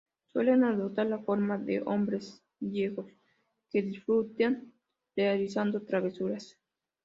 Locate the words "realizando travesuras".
5.15-6.57